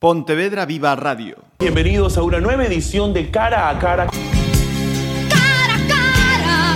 Pontevedra 0.00 0.64
Viva 0.64 0.96
Radio. 0.96 1.36
Bienvenidos 1.58 2.16
a 2.16 2.22
una 2.22 2.40
nueva 2.40 2.64
edición 2.64 3.12
de 3.12 3.30
Cara 3.30 3.68
a 3.68 3.78
Cara. 3.78 4.06
cara 4.06 5.74
a 5.74 5.80
cara, 5.92 6.74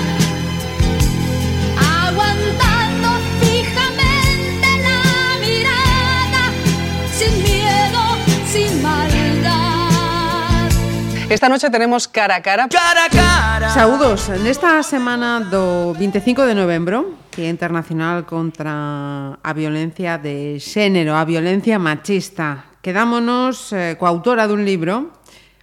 aguantando 2.06 3.08
fijamente 3.40 4.68
la 4.84 5.38
mirada, 5.40 6.52
sin 7.14 7.42
miedo, 7.42 8.02
sin 8.46 8.82
maldad. 8.82 10.68
Esta 11.30 11.48
noche 11.48 11.70
tenemos 11.70 12.06
cara 12.06 12.36
a 12.36 12.42
cara. 12.42 12.68
Cara 12.68 13.06
a 13.06 13.08
Cara. 13.08 13.70
Saúdos, 13.70 14.28
nesta 14.44 14.82
semana 14.82 15.40
do 15.40 15.94
25 15.94 16.44
de 16.44 16.54
novembro, 16.54 17.14
que 17.30 17.46
é 17.46 17.48
internacional 17.48 18.26
contra 18.26 19.38
a 19.42 19.52
violencia 19.54 20.18
de 20.18 20.60
xénero, 20.60 21.16
a 21.16 21.24
violencia 21.24 21.78
machista. 21.78 22.73
Quedámonos 22.84 23.72
eh, 23.72 23.96
coa 23.96 24.12
autora 24.12 24.44
dun 24.44 24.68
libro 24.68 25.08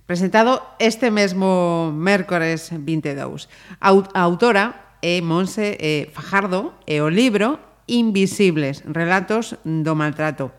presentado 0.10 0.58
este 0.82 1.14
mesmo 1.14 1.94
mércores 1.94 2.74
22. 2.74 3.46
A 3.78 3.94
autora 4.26 4.98
é 5.06 5.22
Monse 5.22 5.78
eh, 5.78 6.10
Fajardo 6.10 6.74
e 6.90 6.98
o 6.98 7.14
libro 7.14 7.62
Invisibles, 7.86 8.82
relatos 8.90 9.54
do 9.62 9.94
maltrato. 9.94 10.50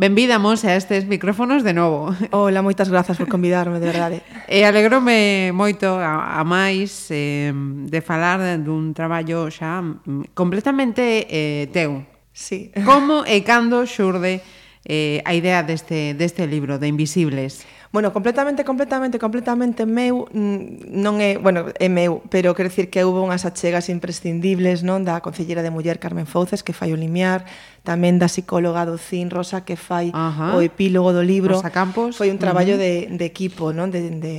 Benvida, 0.00 0.40
Monse, 0.40 0.72
a 0.72 0.80
estes 0.80 1.04
micrófonos 1.04 1.60
de 1.60 1.76
novo. 1.76 2.16
Hola, 2.32 2.64
moitas 2.64 2.88
grazas 2.88 3.20
por 3.20 3.28
convidarme, 3.28 3.76
de 3.76 3.88
verdade. 3.92 4.24
E 4.48 4.64
alegrome 4.64 5.52
moito 5.52 5.92
a, 5.92 6.40
a 6.40 6.42
máis 6.48 7.12
eh, 7.12 7.52
de 7.84 8.00
falar 8.00 8.40
dun 8.64 8.96
traballo 8.96 9.52
xa 9.52 9.84
mm, 9.84 10.32
completamente 10.32 11.28
eh, 11.28 11.68
teu. 11.68 12.00
Sí. 12.32 12.72
Como 12.88 13.28
e 13.28 13.44
cando 13.44 13.84
xurde 13.84 14.40
eh, 14.88 15.22
a 15.28 15.36
idea 15.36 15.62
deste, 15.62 16.16
deste 16.16 16.48
libro, 16.48 16.80
de 16.80 16.88
Invisibles? 16.88 17.68
Bueno, 17.90 18.12
completamente, 18.12 18.64
completamente, 18.64 19.18
completamente 19.18 19.86
meu 19.86 20.28
mm, 20.28 20.92
non 20.92 21.24
é, 21.24 21.40
bueno, 21.40 21.72
é 21.80 21.88
meu, 21.88 22.20
pero 22.28 22.52
quero 22.52 22.68
dicir 22.68 22.92
que 22.92 23.00
houve 23.00 23.24
unhas 23.24 23.48
achegas 23.48 23.88
imprescindibles, 23.88 24.84
non, 24.84 25.08
da 25.08 25.24
Concellera 25.24 25.64
de 25.64 25.72
Muller 25.72 25.96
Carmen 25.96 26.28
Fouces 26.28 26.60
que 26.60 26.76
fai 26.76 26.92
o 26.92 27.00
limiar, 27.00 27.48
tamén 27.88 28.20
da 28.20 28.28
psicóloga 28.28 28.84
do 28.84 29.00
CIN 29.00 29.32
Rosa 29.32 29.64
que 29.64 29.80
fai 29.80 30.12
Ajá. 30.12 30.52
o 30.52 30.60
epílogo 30.60 31.16
do 31.16 31.24
libro. 31.24 31.56
Rosa 31.56 31.72
Campos. 31.72 32.20
Foi 32.20 32.28
un 32.28 32.36
traballo 32.36 32.76
uh 32.76 32.80
-huh. 32.80 33.08
de, 33.08 33.16
de 33.16 33.24
equipo, 33.24 33.72
non, 33.72 33.88
de, 33.88 34.20
de 34.20 34.34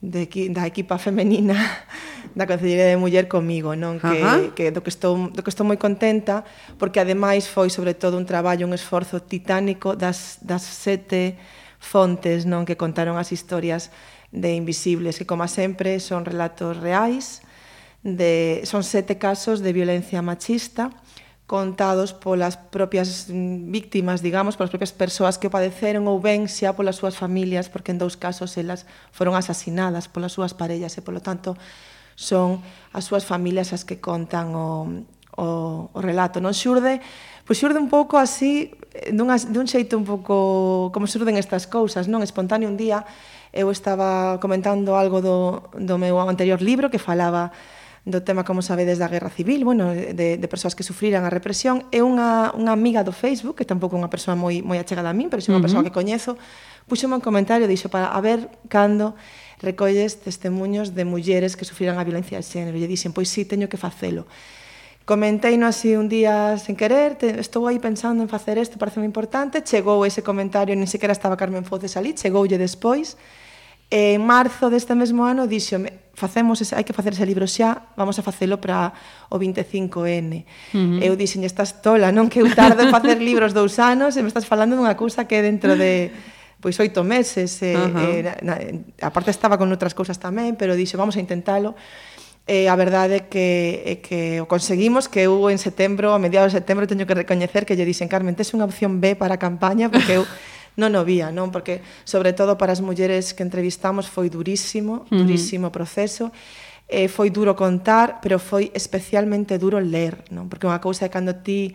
de, 0.00 0.48
da 0.48 0.66
equipa 0.66 0.96
femenina 0.96 1.54
da 2.34 2.46
Consellería 2.46 2.88
de 2.88 2.96
Muller 2.96 3.28
comigo, 3.28 3.76
non? 3.76 4.00
Que, 4.00 4.16
Ajá. 4.24 4.40
que 4.56 4.72
do 4.72 4.80
que 4.80 4.88
estou 4.88 5.28
do 5.28 5.44
que 5.44 5.52
estou 5.52 5.68
moi 5.68 5.76
contenta, 5.76 6.42
porque 6.80 7.00
ademais 7.00 7.44
foi 7.46 7.68
sobre 7.68 7.92
todo 7.92 8.16
un 8.16 8.24
traballo, 8.24 8.64
un 8.64 8.72
esforzo 8.72 9.20
titánico 9.20 9.92
das 9.94 10.40
das 10.40 10.64
sete 10.64 11.36
fontes, 11.80 12.48
non, 12.48 12.64
que 12.64 12.80
contaron 12.80 13.20
as 13.20 13.32
historias 13.32 13.92
de 14.32 14.56
invisibles, 14.56 15.20
que 15.20 15.28
como 15.28 15.44
sempre 15.50 16.00
son 16.00 16.24
relatos 16.24 16.80
reais, 16.80 17.44
de 18.00 18.64
son 18.64 18.80
sete 18.80 19.20
casos 19.20 19.60
de 19.60 19.76
violencia 19.76 20.24
machista 20.24 20.88
contados 21.50 22.14
polas 22.14 22.54
propias 22.54 23.26
mm, 23.26 23.74
víctimas, 23.74 24.22
digamos, 24.22 24.54
polas 24.54 24.70
propias 24.70 24.94
persoas 24.94 25.34
que 25.34 25.50
o 25.50 25.50
padeceron 25.50 26.06
ou 26.06 26.22
ben 26.22 26.46
xa 26.46 26.78
polas 26.78 27.02
súas 27.02 27.18
familias, 27.18 27.66
porque 27.66 27.90
en 27.90 27.98
dous 27.98 28.14
casos 28.14 28.54
elas 28.54 28.86
foron 29.10 29.34
asasinadas 29.34 30.06
polas 30.06 30.30
súas 30.30 30.54
parellas 30.54 30.94
e, 30.94 31.02
polo 31.02 31.18
tanto, 31.18 31.58
son 32.14 32.62
as 32.94 33.02
súas 33.02 33.26
familias 33.26 33.74
as 33.74 33.82
que 33.82 33.98
contan 33.98 34.54
o, 34.54 35.02
o, 35.34 35.90
o 35.90 35.98
relato. 35.98 36.38
Non 36.38 36.54
xurde, 36.54 37.02
pois 37.42 37.58
xurde 37.58 37.82
un 37.82 37.90
pouco 37.90 38.14
así, 38.14 38.70
eh, 38.94 39.10
dunha, 39.10 39.34
dun 39.50 39.66
xeito 39.66 39.98
un 39.98 40.06
pouco 40.06 40.94
como 40.94 41.10
xurden 41.10 41.34
estas 41.34 41.66
cousas, 41.66 42.06
non? 42.06 42.22
Espontáneo 42.22 42.70
un 42.70 42.78
día 42.78 43.02
eu 43.50 43.74
estaba 43.74 44.38
comentando 44.38 44.94
algo 44.94 45.18
do, 45.18 45.66
do 45.74 45.98
meu 45.98 46.14
anterior 46.22 46.62
libro 46.62 46.94
que 46.94 47.02
falaba 47.02 47.50
do 48.04 48.24
tema, 48.24 48.48
como 48.48 48.64
sabedes, 48.64 48.96
da 48.96 49.08
guerra 49.08 49.28
civil, 49.28 49.64
bueno, 49.64 49.92
de, 49.92 50.40
de 50.40 50.48
persoas 50.48 50.72
que 50.72 50.82
sufriran 50.82 51.28
a 51.28 51.30
represión, 51.30 51.84
é 51.92 52.00
unha, 52.00 52.48
unha 52.56 52.72
amiga 52.72 53.04
do 53.04 53.12
Facebook, 53.12 53.60
que 53.60 53.68
tampouco 53.68 53.96
é 53.96 54.00
unha 54.00 54.08
persoa 54.08 54.32
moi, 54.32 54.64
moi 54.64 54.80
achegada 54.80 55.12
a 55.12 55.16
min, 55.16 55.28
pero 55.28 55.44
é 55.44 55.52
unha 55.52 55.56
uh 55.56 55.60
-huh. 55.60 55.66
persoa 55.68 55.84
que 55.84 55.92
coñezo, 55.92 56.40
puxome 56.88 57.20
un 57.20 57.24
comentario, 57.24 57.68
dixo, 57.68 57.92
para 57.92 58.08
a 58.08 58.20
ver 58.24 58.48
cando 58.72 59.12
recolles 59.60 60.24
testemunhos 60.24 60.96
de 60.96 61.04
mulleres 61.04 61.56
que 61.56 61.68
sufriran 61.68 62.00
a 62.00 62.04
violencia 62.04 62.40
de 62.40 62.44
xénero. 62.44 62.76
E 62.80 62.88
dixen, 62.88 63.12
pois 63.12 63.28
sí, 63.28 63.44
teño 63.44 63.68
que 63.68 63.76
facelo. 63.76 64.24
Comentei 65.04 65.58
no 65.58 65.66
así 65.66 65.96
un 65.96 66.08
día 66.08 66.56
sen 66.56 66.76
querer, 66.76 67.18
te, 67.18 67.40
estou 67.40 67.66
aí 67.66 67.82
pensando 67.82 68.22
en 68.22 68.30
facer 68.30 68.56
isto, 68.56 68.78
parece 68.78 69.02
moi 69.02 69.08
importante, 69.08 69.60
chegou 69.60 70.06
ese 70.06 70.22
comentario, 70.22 70.72
nin 70.78 70.86
sequera 70.86 71.12
estaba 71.12 71.36
Carmen 71.36 71.66
Foces 71.66 71.98
ali, 71.98 72.14
chegoulle 72.14 72.56
despois, 72.56 73.18
E 73.90 74.14
en 74.14 74.22
marzo 74.22 74.70
deste 74.70 74.94
mesmo 74.94 75.26
ano 75.26 75.50
díxome, 75.50 76.14
facemos 76.14 76.62
ese, 76.62 76.78
hai 76.78 76.86
que 76.86 76.94
facer 76.94 77.10
ese 77.10 77.26
libro 77.26 77.42
xa, 77.50 77.90
vamos 77.98 78.14
a 78.18 78.22
facelo 78.22 78.62
para 78.62 78.94
o 79.26 79.36
25N. 79.36 80.46
Uh 80.70 80.78
-huh. 80.78 80.98
Eu 81.02 81.18
dixen, 81.18 81.42
estás 81.42 81.82
tola, 81.82 82.14
non 82.14 82.30
que 82.30 82.38
eu 82.38 82.46
tardo 82.54 82.86
en 82.86 82.94
facer 82.94 83.18
libros 83.18 83.50
dous 83.50 83.82
anos 83.82 84.14
e 84.14 84.22
me 84.22 84.30
estás 84.30 84.46
falando 84.46 84.78
dunha 84.78 84.94
cousa 84.94 85.26
que 85.26 85.42
dentro 85.42 85.74
de 85.74 86.14
pois 86.62 86.76
oito 86.78 87.02
meses 87.02 87.58
e, 87.66 87.74
uh 87.74 87.90
-huh. 87.90 87.98
e, 87.98 88.44
na, 88.46 88.54
aparte 89.02 89.34
estaba 89.34 89.58
con 89.58 89.66
outras 89.74 89.96
cousas 89.96 90.22
tamén, 90.22 90.54
pero 90.54 90.78
dixo, 90.78 90.94
vamos 90.94 91.16
a 91.16 91.20
intentalo 91.24 91.74
e 92.46 92.66
a 92.66 92.76
verdade 92.76 93.14
é 93.14 93.22
que, 93.30 93.48
é 93.86 93.94
que 94.02 94.20
o 94.42 94.46
conseguimos 94.46 95.06
que 95.06 95.26
eu 95.26 95.50
en 95.50 95.58
setembro, 95.58 96.12
a 96.14 96.18
mediados 96.18 96.50
de 96.52 96.58
setembro 96.58 96.86
teño 96.86 97.06
que 97.06 97.14
recoñecer 97.14 97.66
que 97.66 97.74
lle 97.78 97.86
dixen 97.86 98.10
Carmen, 98.10 98.34
tes 98.34 98.50
unha 98.54 98.66
opción 98.66 98.98
B 98.98 99.14
para 99.14 99.38
a 99.38 99.40
campaña 99.40 99.86
porque 99.86 100.18
eu 100.18 100.24
non 100.76 100.94
o 100.94 101.02
vía, 101.02 101.34
non? 101.34 101.50
Porque 101.50 101.82
sobre 102.06 102.34
todo 102.36 102.54
para 102.54 102.70
as 102.74 102.82
mulleres 102.84 103.32
que 103.34 103.42
entrevistamos 103.42 104.06
foi 104.06 104.30
durísimo, 104.30 105.06
durísimo 105.10 105.72
proceso. 105.74 106.30
Eh, 106.90 107.06
foi 107.06 107.30
duro 107.30 107.54
contar, 107.54 108.18
pero 108.18 108.42
foi 108.42 108.74
especialmente 108.74 109.58
duro 109.62 109.78
ler, 109.78 110.26
non? 110.34 110.50
Porque 110.50 110.66
unha 110.66 110.82
cousa 110.82 111.06
é 111.06 111.10
cando 111.10 111.34
ti 111.38 111.74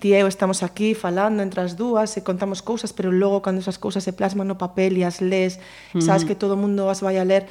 ti 0.00 0.12
e 0.12 0.18
eu 0.18 0.26
estamos 0.26 0.62
aquí 0.62 0.92
falando 0.94 1.40
entre 1.40 1.62
as 1.62 1.78
dúas 1.78 2.16
e 2.18 2.20
contamos 2.20 2.60
cousas, 2.60 2.92
pero 2.92 3.14
logo 3.14 3.40
cando 3.40 3.62
esas 3.62 3.78
cousas 3.78 4.02
se 4.02 4.12
plasman 4.12 4.50
no 4.50 4.58
papel 4.58 4.98
e 4.98 5.06
as 5.06 5.22
lees, 5.22 5.62
sabes 6.02 6.26
que 6.26 6.34
todo 6.34 6.58
o 6.58 6.60
mundo 6.60 6.90
as 6.90 7.00
vai 7.00 7.16
a 7.16 7.24
ler, 7.24 7.46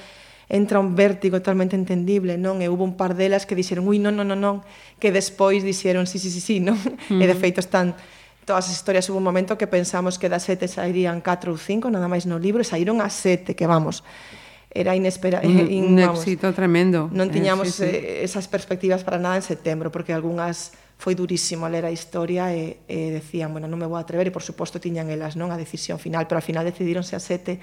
entra 0.49 0.79
un 0.79 0.93
vértigo 0.93 1.39
totalmente 1.39 1.75
entendible, 1.75 2.37
non? 2.37 2.59
E 2.61 2.67
hubo 2.67 2.83
un 2.83 2.99
par 2.99 3.15
delas 3.15 3.47
que 3.47 3.55
dixeron, 3.55 3.87
ui, 3.87 3.97
non, 3.97 4.13
non, 4.13 4.27
non, 4.27 4.39
non, 4.39 4.55
que 4.99 5.09
despois 5.09 5.63
dixeron, 5.63 6.05
sí, 6.05 6.19
sí, 6.19 6.29
sí, 6.29 6.43
sí, 6.43 6.59
non? 6.59 6.75
Uh 6.75 7.17
-huh. 7.17 7.23
E 7.23 7.25
de 7.25 7.35
feito 7.35 7.63
están 7.63 7.95
todas 8.45 8.67
as 8.67 8.75
historias 8.75 9.09
hubo 9.09 9.17
un 9.17 9.27
momento 9.27 9.57
que 9.57 9.67
pensamos 9.67 10.19
que 10.19 10.27
das 10.29 10.43
sete 10.43 10.67
sairían 10.67 11.19
4 11.19 11.51
ou 11.51 11.57
5, 11.57 11.89
nada 11.89 12.07
máis 12.07 12.27
no 12.27 12.37
libro, 12.37 12.63
saíron 12.63 12.99
as 12.99 13.15
sete, 13.15 13.55
que 13.55 13.67
vamos, 13.67 14.03
era 14.73 14.95
inesperado. 14.95 15.47
Un, 15.47 15.59
eh, 15.59 15.79
un 15.79 15.99
éxito 15.99 16.51
tremendo. 16.51 17.07
Non 17.13 17.29
eh, 17.29 17.33
tiñamos 17.33 17.69
eh, 17.69 17.73
sí, 17.73 17.85
sí. 17.85 17.95
Eh, 17.95 18.27
esas 18.27 18.49
perspectivas 18.49 19.05
para 19.05 19.21
nada 19.21 19.37
en 19.37 19.45
setembro, 19.45 19.93
porque 19.93 20.11
algunhas 20.11 20.73
foi 20.97 21.13
durísimo 21.13 21.67
ler 21.67 21.85
a 21.85 21.91
historia 21.91 22.53
e, 22.55 22.79
e 22.87 23.11
decían, 23.11 23.51
bueno, 23.51 23.67
non 23.67 23.77
me 23.77 23.87
vou 23.87 23.99
a 23.99 24.03
atrever, 24.03 24.29
e 24.29 24.33
por 24.33 24.45
suposto 24.45 24.81
tiñan 24.81 25.11
elas 25.13 25.35
non 25.35 25.51
a 25.53 25.57
decisión 25.57 25.99
final, 26.01 26.25
pero 26.25 26.39
al 26.41 26.45
final 26.45 26.63
decidironse 26.65 27.13
a 27.13 27.21
sete, 27.21 27.59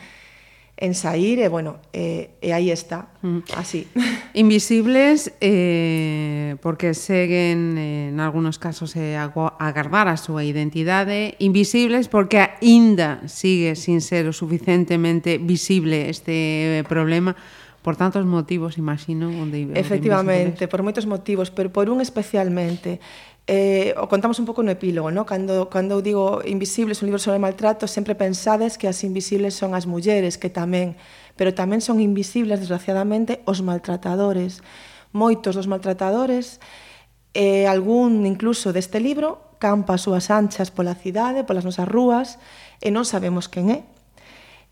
en 0.80 0.94
sair 0.94 1.38
e, 1.38 1.48
bueno, 1.48 1.76
e, 1.92 2.32
e 2.40 2.56
aí 2.56 2.72
está, 2.72 3.12
mm. 3.20 3.52
así. 3.54 3.86
Invisibles, 4.34 5.32
eh, 5.40 6.56
porque 6.64 6.96
seguen, 6.96 7.76
eh, 7.76 8.08
en 8.08 8.18
algunos 8.18 8.58
casos, 8.58 8.96
eh, 8.96 9.14
agardar 9.14 10.08
a 10.08 10.16
súa 10.16 10.42
identidade. 10.42 11.36
Invisibles, 11.38 12.08
porque 12.08 12.40
aínda 12.40 13.20
sigue 13.28 13.76
sin 13.76 14.00
ser 14.00 14.26
o 14.26 14.32
suficientemente 14.32 15.36
visible 15.36 16.08
este 16.08 16.80
eh, 16.80 16.84
problema, 16.88 17.36
por 17.84 17.96
tantos 17.96 18.24
motivos, 18.24 18.76
imagino, 18.76 19.28
onde 19.28 19.68
Efectivamente, 19.76 20.68
por 20.68 20.80
moitos 20.80 21.04
motivos, 21.04 21.52
pero 21.52 21.72
por 21.72 21.88
un 21.92 22.00
especialmente 22.00 23.00
eh, 23.46 23.94
o 23.96 24.08
contamos 24.08 24.38
un 24.38 24.46
pouco 24.46 24.62
no 24.62 24.70
epílogo, 24.70 25.10
no? 25.10 25.26
Cando, 25.26 25.66
cando 25.68 25.98
eu 25.98 26.02
digo 26.04 26.40
Invisibles, 26.46 27.02
un 27.02 27.10
libro 27.10 27.18
sobre 27.18 27.42
maltrato, 27.42 27.90
sempre 27.90 28.14
pensades 28.14 28.78
que 28.78 28.86
as 28.86 29.02
invisibles 29.02 29.58
son 29.58 29.74
as 29.74 29.84
mulleres, 29.90 30.38
que 30.38 30.52
tamén, 30.52 30.94
pero 31.34 31.50
tamén 31.50 31.82
son 31.82 31.98
invisibles, 31.98 32.62
desgraciadamente, 32.62 33.42
os 33.50 33.60
maltratadores. 33.60 34.62
Moitos 35.10 35.58
dos 35.58 35.66
maltratadores, 35.66 36.62
eh, 37.34 37.66
algún 37.66 38.22
incluso 38.22 38.70
deste 38.70 39.02
libro, 39.02 39.58
campa 39.58 39.98
as 39.98 40.06
súas 40.06 40.30
anchas 40.30 40.70
pola 40.70 40.94
cidade, 40.94 41.42
polas 41.42 41.66
nosas 41.66 41.90
rúas, 41.90 42.38
e 42.78 42.94
non 42.94 43.02
sabemos 43.02 43.50
quen 43.50 43.68
é, 43.74 43.89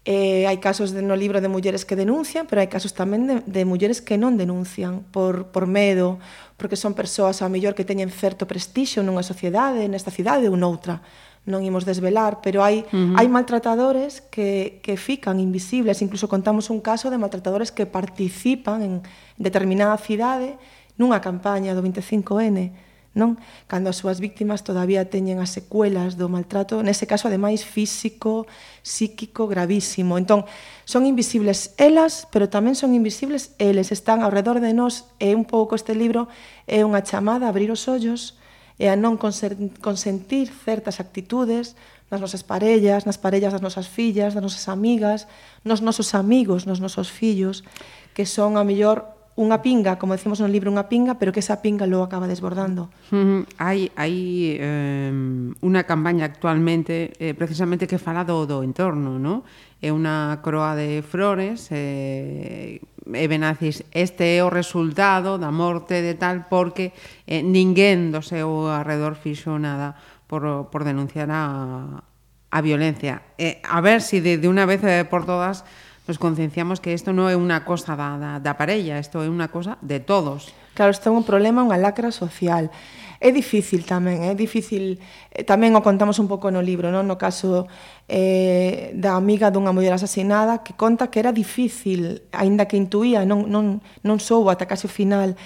Eh, 0.09 0.49
hai 0.49 0.57
casos 0.57 0.97
de, 0.97 1.05
no 1.05 1.13
libro 1.21 1.45
de 1.45 1.53
mulleres 1.53 1.85
que 1.85 1.93
denuncian, 1.93 2.49
pero 2.49 2.65
hai 2.65 2.71
casos 2.73 2.97
tamén 2.97 3.29
de, 3.29 3.35
de 3.45 3.69
mulleres 3.69 4.01
que 4.01 4.17
non 4.17 4.41
denuncian 4.41 5.05
por, 5.13 5.53
por 5.53 5.69
medo, 5.69 6.17
porque 6.57 6.81
son 6.81 6.97
persoas 6.97 7.45
ao 7.45 7.53
mellor 7.53 7.77
que 7.77 7.85
teñen 7.85 8.09
certo 8.09 8.49
prestixo 8.49 9.05
nunha 9.05 9.21
sociedade, 9.21 9.85
nesta 9.85 10.09
cidade 10.09 10.49
ou 10.49 10.57
noutra. 10.57 11.05
Non 11.45 11.61
imos 11.61 11.85
desvelar, 11.85 12.41
pero 12.41 12.65
hai, 12.65 12.89
uh 12.89 12.97
-huh. 12.97 13.21
hai 13.21 13.29
maltratadores 13.29 14.25
que, 14.33 14.81
que 14.81 14.97
fican 14.97 15.45
invisibles. 15.45 16.01
Incluso 16.01 16.25
contamos 16.25 16.73
un 16.73 16.81
caso 16.81 17.13
de 17.13 17.21
maltratadores 17.21 17.69
que 17.69 17.85
participan 17.85 18.81
en 18.81 18.95
determinada 19.37 20.01
cidade 20.01 20.57
nunha 20.97 21.21
campaña 21.21 21.77
do 21.77 21.85
25N 21.85 22.88
non? 23.19 23.35
Cando 23.67 23.91
as 23.91 23.99
súas 23.99 24.23
víctimas 24.23 24.63
todavía 24.63 25.11
teñen 25.11 25.43
as 25.43 25.51
secuelas 25.51 26.15
do 26.15 26.31
maltrato, 26.31 26.79
nese 26.87 27.11
caso 27.11 27.27
ademais 27.27 27.67
físico, 27.67 28.47
psíquico 28.87 29.51
gravísimo. 29.51 30.15
Entón, 30.15 30.47
son 30.87 31.05
invisibles 31.05 31.75
elas, 31.77 32.31
pero 32.31 32.47
tamén 32.47 32.79
son 32.79 32.95
invisibles 32.95 33.59
eles, 33.59 33.91
están 33.91 34.23
ao 34.23 34.31
redor 34.31 34.63
de 34.63 34.71
nós 34.71 35.11
e 35.19 35.35
un 35.35 35.43
pouco 35.43 35.75
este 35.75 35.99
libro 35.99 36.31
é 36.71 36.87
unha 36.87 37.03
chamada 37.03 37.45
a 37.45 37.53
abrir 37.53 37.75
os 37.75 37.91
ollos 37.91 38.39
e 38.79 38.87
a 38.87 38.95
non 38.95 39.19
consentir 39.19 40.47
certas 40.55 41.03
actitudes 41.03 41.75
nas 42.09 42.23
nosas 42.23 42.47
parellas, 42.47 43.05
nas 43.05 43.19
parellas 43.19 43.53
das 43.53 43.61
nosas 43.61 43.91
fillas, 43.91 44.33
das 44.33 44.43
nosas 44.43 44.71
amigas, 44.71 45.27
nos 45.67 45.83
nosos 45.83 46.15
amigos, 46.15 46.65
nos 46.65 46.81
nosos 46.81 47.11
fillos, 47.11 47.67
que 48.15 48.25
son 48.25 48.57
a 48.57 48.65
mellor 48.65 49.18
unha 49.39 49.63
pinga, 49.63 50.03
como 50.03 50.19
decimos 50.19 50.43
no 50.43 50.51
libro, 50.51 50.67
unha 50.67 50.91
pinga, 50.91 51.15
pero 51.15 51.31
que 51.31 51.39
esa 51.39 51.63
pinga 51.63 51.87
logo 51.87 52.03
acaba 52.03 52.27
desbordando. 52.27 52.91
Mm, 53.15 53.47
hai 53.63 53.87
hai 53.95 54.17
eh, 54.59 55.15
unha 55.63 55.83
campaña 55.87 56.27
actualmente 56.27 57.15
eh, 57.23 57.39
precisamente 57.39 57.87
que 57.87 58.03
fala 58.03 58.27
do, 58.27 58.51
do 58.51 58.67
entorno, 58.67 59.23
no? 59.23 59.47
É 59.79 59.95
unha 59.95 60.43
croa 60.43 60.75
de 60.75 61.07
flores 61.07 61.71
eh, 61.71 62.83
e 62.83 63.25
Benazis, 63.31 63.87
este 63.95 64.35
é 64.35 64.43
o 64.43 64.51
resultado 64.51 65.39
da 65.39 65.55
morte 65.55 66.03
de 66.03 66.19
tal 66.19 66.51
porque 66.51 66.91
eh, 67.31 67.47
ninguén 67.47 68.11
do 68.11 68.27
seu 68.27 68.67
arredor 68.67 69.15
fixo 69.15 69.55
nada 69.55 69.95
por, 70.27 70.67
por 70.67 70.83
denunciar 70.83 71.31
a, 71.31 72.03
a 72.51 72.59
violencia. 72.59 73.23
Eh, 73.39 73.63
a 73.63 73.79
ver 73.79 74.03
se 74.03 74.19
si 74.19 74.21
de, 74.21 74.35
de 74.43 74.51
unha 74.51 74.67
vez 74.67 74.83
eh, 74.83 75.07
por 75.07 75.23
todas 75.23 75.63
nos 76.09 76.17
concienciamos 76.17 76.81
que 76.81 76.97
isto 76.97 77.13
non 77.13 77.29
é 77.29 77.37
unha 77.37 77.69
cosa 77.69 77.93
da, 77.93 78.17
da, 78.17 78.31
da 78.41 78.57
parella, 78.57 78.97
isto 78.97 79.21
é 79.21 79.29
unha 79.29 79.53
cosa 79.53 79.77
de 79.85 80.01
todos. 80.01 80.57
Claro, 80.73 80.97
isto 80.97 81.05
é 81.05 81.13
un 81.13 81.21
problema, 81.21 81.61
unha 81.61 81.77
lacra 81.77 82.09
social. 82.09 82.73
É 83.21 83.29
difícil 83.29 83.85
tamén, 83.85 84.25
é 84.25 84.33
difícil, 84.33 84.97
eh, 85.35 85.45
tamén 85.45 85.77
o 85.77 85.85
contamos 85.85 86.17
un 86.17 86.25
pouco 86.25 86.49
no 86.49 86.65
libro, 86.65 86.89
non? 86.89 87.05
no 87.05 87.21
caso 87.21 87.69
eh, 88.09 88.95
da 88.97 89.21
amiga 89.21 89.53
dunha 89.53 89.75
muller 89.77 89.93
asesinada, 89.93 90.65
que 90.65 90.73
conta 90.73 91.13
que 91.13 91.21
era 91.21 91.35
difícil, 91.35 92.25
aínda 92.33 92.65
que 92.65 92.81
intuía, 92.81 93.29
non, 93.29 93.45
non, 93.53 93.85
non 94.01 94.17
soubo 94.17 94.49
ata 94.49 94.65
case 94.65 94.89
o 94.89 94.91
final, 94.91 95.37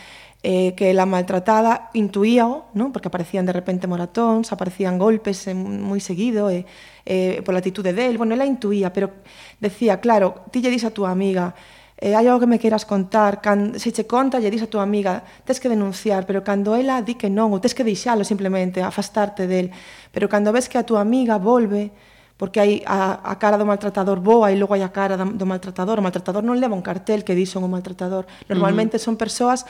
eh, 0.42 0.74
que 0.74 0.92
la 0.92 1.06
maltratada 1.06 1.90
intuíao, 1.94 2.66
¿no? 2.74 2.92
porque 2.92 3.08
aparecían 3.08 3.46
de 3.46 3.52
repente 3.52 3.86
moratóns, 3.86 4.52
aparecían 4.52 4.98
golpes 4.98 5.46
eh, 5.46 5.54
moi 5.54 6.02
seguido, 6.02 6.50
eh, 6.50 6.66
eh, 7.06 7.42
pola 7.46 7.62
atitude 7.62 7.94
del, 7.94 8.18
bueno, 8.18 8.34
ela 8.34 8.46
intuía, 8.46 8.90
pero 8.90 9.22
decía, 9.62 10.02
claro, 10.02 10.42
ti 10.50 10.58
lle 10.58 10.74
dis 10.74 10.82
a 10.82 10.90
túa 10.90 11.14
amiga, 11.14 11.54
eh, 12.02 12.18
hai 12.18 12.26
algo 12.26 12.42
que 12.42 12.50
me 12.50 12.58
queiras 12.58 12.82
contar, 12.82 13.38
can, 13.38 13.78
se 13.78 13.94
che 13.94 14.10
conta, 14.10 14.42
lle 14.42 14.50
dis 14.50 14.66
a 14.66 14.66
túa 14.66 14.82
amiga, 14.82 15.22
tes 15.46 15.62
que 15.62 15.70
denunciar, 15.70 16.26
pero 16.26 16.42
cando 16.42 16.74
ela 16.74 16.98
di 17.06 17.14
que 17.14 17.30
non, 17.30 17.54
ou 17.54 17.62
tes 17.62 17.70
que 17.70 17.86
deixalo 17.86 18.26
simplemente, 18.26 18.82
afastarte 18.82 19.46
del, 19.46 19.70
pero 20.10 20.26
cando 20.26 20.50
ves 20.50 20.66
que 20.66 20.74
a 20.74 20.82
túa 20.82 21.06
amiga 21.06 21.38
volve, 21.38 21.94
porque 22.34 22.58
hai 22.58 22.82
a, 22.90 23.22
a 23.22 23.38
cara 23.38 23.54
do 23.54 23.62
maltratador 23.62 24.18
boa 24.18 24.50
e 24.50 24.58
logo 24.58 24.74
hai 24.74 24.82
a 24.82 24.90
cara 24.90 25.14
do 25.14 25.46
maltratador, 25.46 26.02
o 26.02 26.02
maltratador 26.02 26.42
non 26.42 26.58
leva 26.58 26.74
un 26.74 26.82
cartel 26.82 27.22
que 27.22 27.38
di 27.38 27.46
son 27.46 27.62
o 27.62 27.70
maltratador, 27.70 28.26
normalmente 28.50 28.98
son 28.98 29.14
persoas 29.14 29.62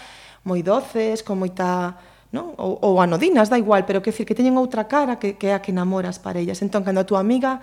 moi 0.45 0.61
doces, 0.63 1.23
con 1.23 1.39
moita 1.39 1.99
non? 2.33 2.57
Ou, 2.57 2.81
ou 2.81 2.95
anodinas, 3.05 3.53
da 3.53 3.61
igual, 3.61 3.85
pero 3.85 4.01
que 4.01 4.11
decir 4.11 4.25
que 4.25 4.35
teñen 4.35 4.57
outra 4.57 4.89
cara 4.89 5.21
que, 5.21 5.37
que 5.37 5.53
é 5.53 5.55
a 5.55 5.61
que 5.61 5.71
namora 5.71 6.09
as 6.09 6.17
parellas. 6.17 6.65
Entón, 6.65 6.81
cando 6.81 7.05
a 7.05 7.07
túa 7.07 7.21
amiga, 7.21 7.61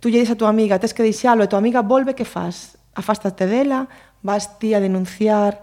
tú 0.00 0.08
lle 0.08 0.18
dis 0.18 0.32
a 0.32 0.36
túa 0.36 0.48
amiga, 0.48 0.80
tes 0.80 0.96
que 0.96 1.04
deixalo, 1.04 1.44
a 1.44 1.48
túa 1.50 1.60
amiga 1.60 1.84
volve, 1.84 2.16
que 2.16 2.24
faz? 2.24 2.80
Afástate 2.96 3.44
dela, 3.44 3.92
vas 4.24 4.56
ti 4.56 4.72
a 4.72 4.80
denunciar, 4.80 5.60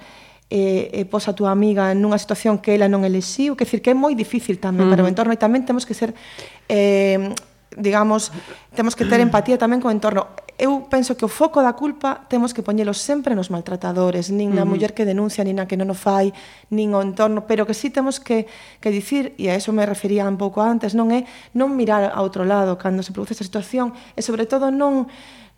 e, 0.50 0.90
e 0.94 1.06
pos 1.06 1.30
a 1.30 1.34
túa 1.34 1.54
amiga 1.54 1.94
nunha 1.94 2.18
situación 2.18 2.58
que 2.58 2.74
ela 2.74 2.90
non 2.90 3.06
elexiu, 3.06 3.54
que 3.54 3.70
decir 3.70 3.86
que 3.86 3.94
é 3.94 3.98
moi 3.98 4.18
difícil 4.18 4.58
tamén 4.58 4.90
uh 4.90 4.90
-huh. 4.90 4.94
para 4.98 5.06
o 5.06 5.10
entorno 5.10 5.34
e 5.34 5.38
tamén 5.38 5.62
temos 5.62 5.86
que 5.86 5.94
ser 5.94 6.18
eh, 6.66 7.34
digamos, 7.78 8.32
temos 8.76 8.96
que 8.96 9.06
ter 9.06 9.22
empatía 9.22 9.58
tamén 9.62 9.82
co 9.82 9.94
entorno. 9.94 10.34
Eu 10.60 10.90
penso 10.92 11.16
que 11.16 11.24
o 11.24 11.32
foco 11.32 11.64
da 11.64 11.78
culpa 11.78 12.28
temos 12.28 12.52
que 12.52 12.66
poñelo 12.66 12.92
sempre 12.92 13.38
nos 13.38 13.54
maltratadores, 13.54 14.28
nin 14.34 14.52
na 14.52 14.68
muller 14.68 14.92
que 14.92 15.08
denuncia, 15.08 15.46
nin 15.46 15.62
na 15.62 15.70
que 15.70 15.80
non 15.80 15.88
o 15.94 15.98
fai, 15.98 16.34
nin 16.74 16.92
o 16.92 17.00
entorno, 17.00 17.46
pero 17.46 17.64
que 17.64 17.78
sí 17.78 17.94
temos 17.94 18.20
que, 18.20 18.50
que 18.84 18.90
dicir, 18.92 19.38
e 19.40 19.48
a 19.48 19.56
eso 19.56 19.72
me 19.72 19.86
refería 19.86 20.28
un 20.28 20.36
pouco 20.36 20.60
antes, 20.60 20.98
non 20.98 21.14
é 21.14 21.30
non 21.56 21.72
mirar 21.78 22.10
a 22.12 22.20
outro 22.20 22.44
lado 22.44 22.76
cando 22.76 23.06
se 23.06 23.14
produce 23.16 23.38
esa 23.38 23.48
situación, 23.48 23.96
e 24.18 24.22
sobre 24.26 24.50
todo 24.50 24.74
non 24.74 25.08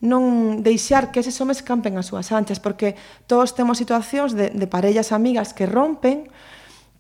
non 0.02 0.66
deixar 0.66 1.13
que 1.13 1.22
eses 1.22 1.38
homes 1.38 1.62
campen 1.62 1.94
as 1.94 2.10
súas 2.10 2.34
anchas, 2.34 2.58
porque 2.58 2.98
todos 3.30 3.54
temos 3.54 3.78
situacións 3.78 4.34
de, 4.34 4.50
de 4.50 4.68
parellas 4.68 5.13
amigas 5.13 5.54
que 5.54 5.69
rompen, 5.69 6.25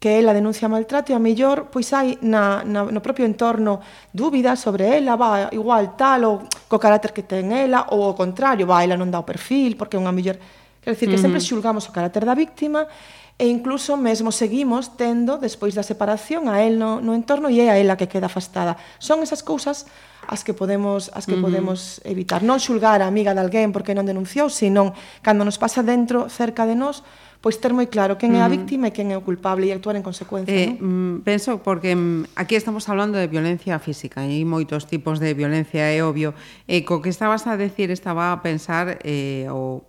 que 0.01 0.17
ela 0.17 0.33
denuncia 0.33 0.65
maltrato 0.65 1.13
e 1.13 1.15
a 1.15 1.21
mellor 1.21 1.69
pois 1.69 1.93
hai 1.93 2.17
na, 2.25 2.65
na, 2.65 2.89
no 2.89 3.05
propio 3.05 3.21
entorno 3.21 3.85
dúbidas 4.09 4.57
sobre 4.57 4.97
ela, 4.97 5.13
ah, 5.13 5.21
va 5.21 5.29
igual 5.53 5.93
tal 5.93 6.21
ou 6.25 6.35
co 6.65 6.81
carácter 6.81 7.13
que 7.13 7.21
ten 7.21 7.53
ela 7.53 7.85
ou 7.93 8.09
ao 8.09 8.17
contrario, 8.17 8.65
va 8.65 8.81
ela 8.81 8.97
non 8.97 9.13
dá 9.13 9.21
o 9.21 9.29
perfil 9.29 9.77
porque 9.77 9.93
é 9.93 10.01
unha 10.01 10.09
mellor, 10.09 10.41
quer 10.81 10.97
decir 10.97 11.05
que 11.05 11.13
uh 11.13 11.21
-huh. 11.21 11.29
sempre 11.29 11.45
xulgamos 11.45 11.85
o 11.85 11.93
carácter 11.93 12.25
da 12.25 12.33
víctima 12.33 12.89
e 13.37 13.45
incluso 13.45 13.93
mesmo 13.93 14.33
seguimos 14.33 14.97
tendo 14.97 15.37
despois 15.37 15.77
da 15.77 15.85
separación 15.85 16.49
a 16.49 16.65
el 16.65 16.81
no, 16.81 16.97
no 16.97 17.13
entorno 17.13 17.53
e 17.53 17.61
é 17.61 17.69
a 17.69 17.77
ela 17.77 17.93
que 17.93 18.09
queda 18.09 18.25
afastada. 18.25 18.81
Son 18.97 19.21
esas 19.21 19.45
cousas 19.45 19.85
as 20.25 20.41
que 20.41 20.57
podemos 20.57 21.13
as 21.13 21.29
que 21.29 21.37
uh 21.37 21.37
-huh. 21.37 21.45
podemos 21.45 22.01
evitar, 22.09 22.41
non 22.41 22.57
xulgar 22.57 23.05
a 23.05 23.09
amiga 23.09 23.37
de 23.37 23.41
alguén 23.45 23.69
porque 23.69 23.93
non 23.93 24.09
denunciou, 24.09 24.49
senón 24.49 24.97
cando 25.21 25.45
nos 25.45 25.61
pasa 25.61 25.85
dentro 25.85 26.25
cerca 26.25 26.65
de 26.65 26.73
nós 26.73 27.05
pois 27.41 27.57
ter 27.57 27.73
moi 27.73 27.89
claro 27.89 28.21
quen 28.21 28.37
é 28.37 28.45
a 28.45 28.47
víctima 28.47 28.87
e 28.87 28.93
quen 28.93 29.09
é 29.09 29.17
o 29.17 29.25
culpable 29.25 29.65
e 29.65 29.73
actuar 29.73 29.97
en 29.97 30.05
consecuencia. 30.05 30.53
Eh, 30.53 30.77
non? 30.77 31.25
Mm, 31.25 31.25
penso, 31.25 31.57
porque 31.65 31.97
mm, 31.97 32.37
aquí 32.37 32.53
estamos 32.53 32.85
hablando 32.85 33.17
de 33.17 33.25
violencia 33.25 33.81
física, 33.81 34.21
e 34.21 34.37
hai 34.37 34.45
moitos 34.45 34.85
tipos 34.85 35.17
de 35.17 35.33
violencia, 35.33 35.89
é 35.89 36.05
obvio. 36.05 36.37
E 36.69 36.85
co 36.85 37.01
que 37.01 37.09
estabas 37.09 37.49
a 37.49 37.57
decir, 37.57 37.89
estaba 37.89 38.29
a 38.29 38.45
pensar 38.45 39.01
eh, 39.01 39.49
o 39.49 39.81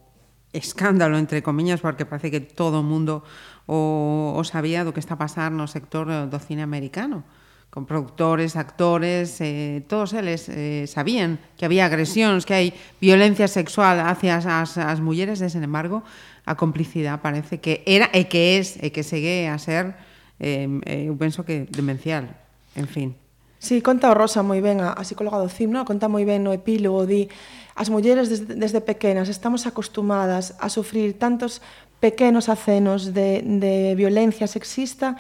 escándalo, 0.57 1.21
entre 1.21 1.45
comiñas, 1.45 1.85
porque 1.85 2.09
parece 2.09 2.33
que 2.33 2.41
todo 2.41 2.81
o 2.81 2.87
mundo 2.89 3.21
o, 3.69 4.33
o 4.33 4.43
sabía 4.49 4.81
do 4.81 4.97
que 4.97 5.05
está 5.05 5.15
a 5.15 5.21
pasar 5.21 5.53
no 5.53 5.69
sector 5.69 6.09
eh, 6.09 6.25
do 6.25 6.41
cine 6.41 6.65
americano 6.65 7.23
con 7.73 7.89
productores, 7.89 8.57
actores, 8.57 9.41
eh, 9.41 9.81
todos 9.89 10.13
eles 10.13 10.53
eh, 10.53 10.85
sabían 10.85 11.41
que 11.57 11.65
había 11.65 11.89
agresións, 11.89 12.45
que 12.45 12.53
hai 12.53 12.69
violencia 13.01 13.49
sexual 13.49 13.97
hacia 14.05 14.37
as, 14.37 14.77
as 14.77 15.01
mulleres, 15.01 15.41
e, 15.41 15.49
sen 15.49 15.65
embargo, 15.65 16.05
a 16.53 16.61
complicidade 16.61 17.25
parece 17.25 17.65
que 17.65 17.81
era 17.89 18.13
e 18.13 18.29
que 18.29 18.61
es 18.61 18.77
e 18.85 18.93
que 18.93 19.01
segue 19.01 19.49
a 19.49 19.57
ser 19.57 19.97
eh, 20.37 20.69
eu 21.09 21.17
penso 21.17 21.49
que 21.49 21.65
demencial 21.73 22.29
en 22.77 22.87
fin 22.87 23.17
Sí, 23.63 23.79
conta 23.79 24.11
o 24.11 24.15
Rosa 24.19 24.43
moi 24.43 24.59
ben, 24.59 24.83
a, 24.83 24.91
a 24.91 25.07
psicóloga 25.07 25.39
do 25.39 25.47
CIM, 25.47 25.71
no? 25.71 25.87
conta 25.87 26.11
moi 26.11 26.27
ben 26.27 26.43
no 26.43 26.51
epílogo, 26.51 27.07
di 27.07 27.31
as 27.79 27.95
mulleres 27.95 28.27
desde, 28.27 28.59
desde 28.59 28.83
pequenas 28.83 29.31
estamos 29.31 29.71
acostumadas 29.71 30.59
a 30.59 30.67
sufrir 30.67 31.15
tantos 31.15 31.63
pequenos 32.03 32.51
acenos 32.51 33.15
de, 33.15 33.39
de 33.39 33.95
violencia 33.95 34.51
sexista 34.51 35.15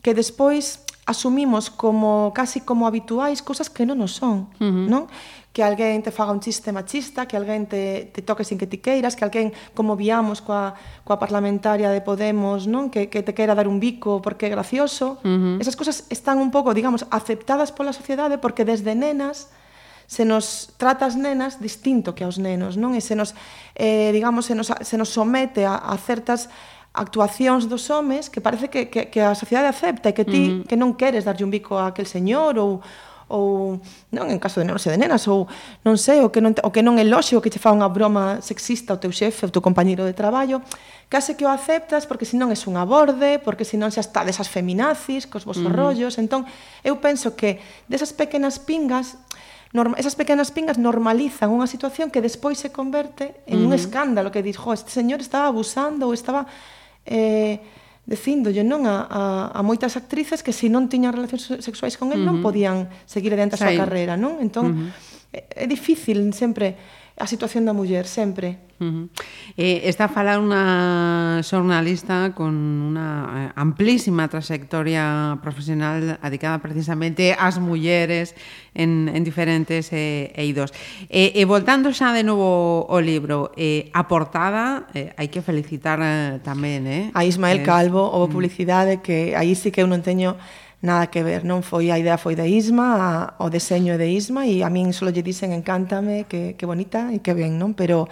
que 0.00 0.16
despois 0.16 0.88
asumimos 1.04 1.68
como 1.68 2.32
casi 2.32 2.64
como 2.64 2.88
habituais 2.88 3.44
cousas 3.44 3.68
que 3.68 3.84
non 3.84 4.00
nos 4.00 4.16
son, 4.16 4.48
uh 4.56 4.64
-huh. 4.64 4.88
non? 4.88 5.12
que 5.52 5.62
alguén 5.62 6.00
te 6.02 6.10
faga 6.10 6.32
un 6.32 6.40
chiste 6.40 6.72
machista, 6.72 7.28
que 7.28 7.36
alguén 7.36 7.68
te, 7.68 8.08
te 8.08 8.24
toque 8.24 8.42
sin 8.42 8.56
que 8.56 8.66
ti 8.66 8.78
queiras, 8.80 9.14
que 9.14 9.24
alguén, 9.24 9.52
como 9.76 9.96
viamos 10.00 10.40
coa, 10.40 10.72
coa 11.04 11.20
parlamentaria 11.20 11.92
de 11.92 12.00
Podemos, 12.00 12.64
non 12.64 12.88
que, 12.88 13.12
que 13.12 13.20
te 13.20 13.36
queira 13.36 13.52
dar 13.52 13.68
un 13.68 13.76
bico 13.76 14.24
porque 14.24 14.48
é 14.48 14.50
gracioso. 14.50 15.20
Uh 15.20 15.28
-huh. 15.28 15.60
Esas 15.60 15.76
cousas 15.76 16.08
están 16.08 16.40
un 16.40 16.48
pouco, 16.48 16.72
digamos, 16.72 17.04
aceptadas 17.12 17.68
pola 17.68 17.92
sociedade 17.92 18.40
porque 18.40 18.64
desde 18.64 18.96
nenas 18.96 19.52
se 20.08 20.24
nos 20.24 20.72
trata 20.80 21.04
as 21.04 21.16
nenas 21.20 21.60
distinto 21.60 22.16
que 22.16 22.24
aos 22.24 22.40
nenos, 22.40 22.80
non? 22.80 22.96
E 22.96 23.04
se 23.04 23.12
nos, 23.12 23.36
eh, 23.76 24.08
digamos, 24.08 24.48
se 24.48 24.56
nos, 24.56 24.72
se 24.72 24.96
nos 24.96 25.12
somete 25.12 25.68
a, 25.68 25.76
a 25.76 25.96
certas 26.00 26.48
actuacións 26.92 27.68
dos 27.68 27.88
homes 27.88 28.28
que 28.28 28.40
parece 28.40 28.68
que, 28.68 28.88
que, 28.88 29.08
que 29.08 29.20
a 29.20 29.32
sociedade 29.36 29.68
acepta 29.68 30.08
e 30.08 30.16
que 30.16 30.24
ti 30.24 30.44
uh 30.48 30.52
-huh. 30.60 30.68
que 30.68 30.76
non 30.76 30.96
queres 30.96 31.24
darlle 31.24 31.44
un 31.44 31.52
bico 31.52 31.76
a 31.76 31.92
aquel 31.92 32.08
señor 32.08 32.56
ou 32.56 32.84
ou 33.32 33.80
non 34.12 34.28
en 34.28 34.36
caso 34.36 34.60
de 34.60 34.68
nenos 34.68 34.84
e 34.84 34.92
de 34.92 35.00
nenas 35.00 35.24
ou 35.24 35.48
non 35.88 35.96
sei, 35.96 36.20
o 36.20 36.28
que 36.28 36.44
non, 36.44 36.52
o 36.52 36.68
que 36.68 36.84
non 36.84 37.00
é 37.00 37.04
lógico 37.08 37.40
que 37.40 37.48
che 37.48 37.56
fa 37.56 37.72
unha 37.72 37.88
broma 37.88 38.44
sexista 38.44 38.92
ao 38.92 39.00
teu 39.00 39.08
xefe, 39.08 39.48
ao 39.48 39.52
teu 39.52 39.64
compañeiro 39.64 40.04
de 40.04 40.12
traballo, 40.12 40.60
case 41.08 41.32
que 41.32 41.48
o 41.48 41.50
aceptas 41.50 42.04
porque 42.04 42.28
senón 42.28 42.52
es 42.52 42.68
un 42.68 42.76
aborde, 42.76 43.40
porque 43.40 43.64
senón 43.64 43.88
xa 43.88 44.04
está 44.04 44.20
desas 44.28 44.52
feminazis, 44.52 45.24
cos 45.24 45.48
vosos 45.48 45.64
mm. 45.64 45.72
rollos, 45.72 46.20
entón 46.20 46.44
eu 46.84 47.00
penso 47.00 47.32
que 47.32 47.56
desas 47.88 48.12
pequenas 48.12 48.60
pingas 48.60 49.16
norma, 49.72 49.96
esas 49.96 50.12
pequenas 50.12 50.52
pingas 50.52 50.76
normalizan 50.76 51.48
unha 51.48 51.64
situación 51.64 52.12
que 52.12 52.20
despois 52.20 52.60
se 52.60 52.68
converte 52.68 53.40
en 53.48 53.64
mm. 53.64 53.66
un 53.66 53.72
escándalo 53.72 54.28
que 54.28 54.44
dixo, 54.44 54.76
este 54.76 54.92
señor 54.92 55.24
estaba 55.24 55.48
abusando 55.48 56.04
ou 56.04 56.12
estaba 56.12 56.44
eh, 57.08 57.64
dicíndolle 58.02 58.66
non 58.66 58.82
a, 58.84 59.06
a, 59.06 59.22
a 59.54 59.60
moitas 59.62 59.94
actrices 59.94 60.42
que 60.42 60.50
se 60.50 60.66
si 60.66 60.68
non 60.72 60.90
tiñan 60.90 61.14
relacións 61.14 61.62
sexuais 61.62 61.94
con 61.94 62.10
el 62.10 62.22
uh 62.22 62.26
-huh. 62.26 62.28
non 62.34 62.36
podían 62.42 62.90
seguir 63.06 63.30
adiante 63.34 63.54
a 63.54 63.62
súa 63.62 63.78
carreira, 63.78 64.18
non? 64.18 64.42
Entón, 64.42 64.66
uh 64.66 64.74
-huh. 64.74 65.38
é, 65.38 65.64
é 65.64 65.66
difícil 65.70 66.18
sempre 66.34 66.74
a 67.16 67.26
situación 67.26 67.68
da 67.68 67.76
muller, 67.76 68.08
sempre. 68.08 68.58
Uh 68.82 68.84
-huh. 68.84 69.08
eh, 69.56 69.86
está 69.86 70.10
a 70.10 70.12
falar 70.12 70.42
unha 70.42 71.38
xornalista 71.46 72.34
con 72.34 72.50
unha 72.90 73.08
eh, 73.30 73.50
amplísima 73.54 74.26
trayectoria 74.26 75.38
profesional 75.38 76.18
dedicada 76.18 76.58
precisamente 76.58 77.30
ás 77.38 77.62
mulleres 77.62 78.34
en, 78.74 79.06
en 79.06 79.22
diferentes 79.22 79.94
eh, 79.94 80.34
eidos. 80.34 80.74
E, 81.06 81.30
eh, 81.30 81.40
e 81.40 81.42
voltando 81.46 81.94
xa 81.94 82.10
de 82.10 82.26
novo 82.26 82.82
o 82.90 82.98
libro, 82.98 83.54
eh, 83.54 83.92
a 83.94 84.10
portada 84.10 84.90
eh, 84.90 85.14
hai 85.14 85.30
que 85.30 85.46
felicitar 85.46 86.02
eh, 86.02 86.42
tamén, 86.42 86.88
eh? 86.90 87.04
A 87.14 87.22
Ismael 87.22 87.62
Calvo, 87.62 88.02
houve 88.02 88.32
mm. 88.32 88.34
publicidade 88.34 88.92
que 88.98 89.38
aí 89.38 89.54
sí 89.54 89.70
que 89.70 89.78
eu 89.78 89.86
non 89.86 90.02
teño 90.02 90.34
nada 90.82 91.06
que 91.06 91.22
ver, 91.22 91.46
non 91.46 91.62
foi 91.62 91.94
a 91.94 91.96
idea 91.96 92.18
foi 92.18 92.34
de 92.34 92.44
Isma, 92.50 93.38
a, 93.38 93.46
o 93.46 93.48
deseño 93.48 93.94
é 93.94 93.98
de 94.02 94.10
Isma 94.10 94.44
e 94.50 94.66
a 94.66 94.68
min 94.68 94.90
só 94.90 95.06
lle 95.06 95.22
dicen 95.22 95.54
encántame, 95.54 96.26
que, 96.26 96.58
que 96.58 96.66
bonita 96.66 97.14
e 97.14 97.22
que 97.22 97.32
ben, 97.38 97.54
non? 97.54 97.78
Pero 97.78 98.10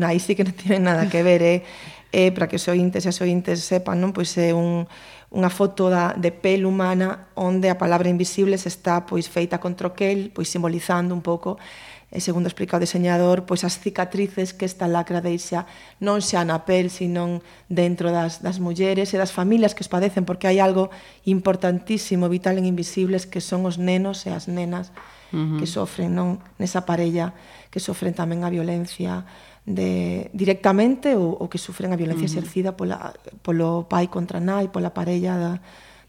na, 0.00 0.16
aí 0.16 0.18
sí 0.18 0.32
que 0.32 0.42
non 0.48 0.56
tiene 0.56 0.80
nada 0.80 1.12
que 1.12 1.20
ver, 1.20 1.44
é, 1.44 1.60
eh? 1.60 2.28
eh, 2.28 2.30
para 2.32 2.48
que 2.48 2.56
os 2.56 2.64
ointes 2.72 3.04
e 3.04 3.12
as 3.12 3.20
ointes 3.20 3.60
sepan, 3.60 4.00
non? 4.00 4.16
Pois 4.16 4.32
é 4.40 4.56
un, 4.56 4.88
unha 5.28 5.52
foto 5.52 5.92
da, 5.92 6.16
de 6.16 6.32
pel 6.32 6.64
humana 6.64 7.28
onde 7.36 7.68
a 7.68 7.76
palabra 7.76 8.08
invisible 8.08 8.56
se 8.56 8.72
está 8.72 9.04
pois 9.04 9.28
feita 9.28 9.60
con 9.60 9.76
troquel, 9.76 10.32
pois 10.32 10.48
simbolizando 10.48 11.12
un 11.12 11.20
pouco 11.20 11.60
e 12.06 12.22
segundo 12.22 12.46
explica 12.46 12.78
o 12.78 12.82
diseñador, 12.82 13.42
pois 13.50 13.66
as 13.66 13.82
cicatrices 13.82 14.54
que 14.54 14.62
esta 14.62 14.86
lacra 14.86 15.18
deixa 15.18 15.66
non 15.98 16.22
xa 16.22 16.46
na 16.46 16.62
pel, 16.62 16.86
sino 16.86 17.42
dentro 17.66 18.14
das, 18.14 18.38
das 18.40 18.62
mulleres 18.62 19.10
e 19.10 19.18
das 19.18 19.34
familias 19.34 19.74
que 19.74 19.82
os 19.82 19.90
padecen, 19.90 20.22
porque 20.22 20.46
hai 20.46 20.62
algo 20.62 20.88
importantísimo, 21.26 22.30
vital 22.30 22.56
e 22.56 22.62
invisibles 22.62 23.26
que 23.26 23.42
son 23.42 23.66
os 23.66 23.74
nenos 23.74 24.22
e 24.24 24.30
as 24.30 24.46
nenas 24.46 24.94
uh 25.34 25.36
-huh. 25.36 25.58
que 25.58 25.66
sofren 25.66 26.14
non 26.14 26.38
nesa 26.62 26.86
parella, 26.86 27.34
que 27.74 27.82
sofren 27.82 28.14
tamén 28.14 28.46
a 28.46 28.54
violencia, 28.54 29.26
de 29.66 30.30
directamente 30.30 31.18
ou, 31.18 31.34
ou 31.42 31.50
que 31.50 31.58
sufren 31.58 31.90
a 31.90 31.98
violencia 31.98 32.22
uh 32.22 32.30
-huh. 32.30 32.38
exercida 32.38 32.78
pola, 32.78 33.18
polo 33.42 33.90
pai 33.90 34.06
contra 34.06 34.38
a 34.38 34.44
nai, 34.44 34.70
pola 34.70 34.94
parella 34.94 35.34
da, 35.34 35.52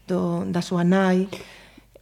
do, 0.06 0.46
da 0.46 0.62
súa 0.62 0.86
nai. 0.86 1.26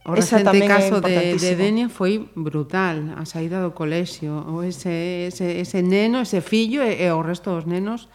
O 0.07 0.15
Esa 0.15 0.39
recente 0.39 0.63
caso 0.67 1.01
de, 1.01 1.35
de 1.35 1.55
Denia 1.59 1.89
foi 1.91 2.31
brutal, 2.31 3.11
a 3.19 3.27
saída 3.27 3.59
do 3.59 3.75
colexio. 3.75 4.39
O 4.47 4.63
ese, 4.63 5.27
ese, 5.27 5.59
ese 5.59 5.83
neno, 5.83 6.23
ese 6.23 6.39
fillo 6.39 6.79
e, 6.79 7.03
e 7.03 7.11
o 7.11 7.19
resto 7.19 7.51
dos 7.51 7.67
nenos 7.67 8.07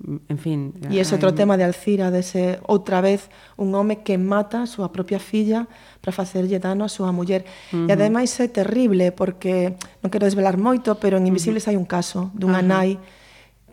mm, 0.00 0.24
en 0.24 0.38
fin. 0.40 0.60
E 0.88 0.96
ese 0.96 1.12
outro 1.12 1.36
tema 1.36 1.60
de 1.60 1.68
Alcira, 1.68 2.08
dese 2.08 2.56
outra 2.64 3.04
vez 3.04 3.28
un 3.60 3.76
home 3.76 4.00
que 4.00 4.16
mata 4.16 4.64
a 4.64 4.70
súa 4.72 4.88
propia 4.88 5.20
filla 5.20 5.68
para 6.00 6.16
facerlle 6.16 6.56
dano 6.64 6.80
a 6.80 6.88
súa 6.88 7.12
muller. 7.12 7.44
Uh 7.76 7.84
-huh. 7.84 7.88
E 7.88 7.92
ademais 7.92 8.32
é 8.40 8.48
terrible 8.48 9.12
porque 9.12 9.76
non 10.00 10.08
quero 10.08 10.24
desvelar 10.24 10.56
moito, 10.56 10.96
pero 10.96 11.20
en 11.20 11.28
Invisibles 11.28 11.68
uh 11.68 11.76
-huh. 11.76 11.76
hai 11.76 11.82
un 11.84 11.84
caso 11.84 12.32
dunha 12.32 12.64
uh 12.64 12.64
-huh. 12.64 12.72
nai 12.72 12.90